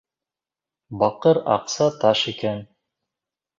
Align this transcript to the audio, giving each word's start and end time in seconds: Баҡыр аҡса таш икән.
Баҡыр 1.03 1.39
аҡса 1.57 1.91
таш 2.01 2.25
икән. 2.35 2.67